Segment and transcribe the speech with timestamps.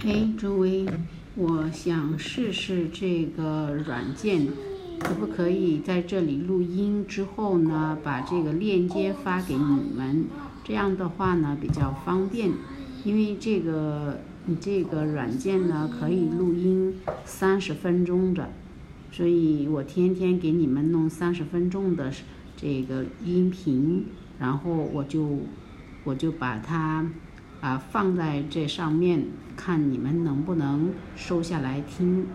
[0.00, 0.84] 嘿，诸位，
[1.36, 4.48] 我想试试这个软件，
[4.98, 10.26] 可不可以在这里录音之后呢，把这个链接发给你们？
[10.64, 12.50] 这样的话呢比较方便，
[13.04, 16.94] 因为这个你这个软件呢可以录音
[17.24, 18.50] 三十分钟的，
[19.12, 22.12] 所以我天天给你们弄三十分钟的
[22.56, 24.06] 这个音频，
[24.38, 25.40] 然后我就
[26.04, 27.06] 我就把它。
[27.62, 29.24] 啊，放在这上面，
[29.56, 32.26] 看你们能不能收下来听。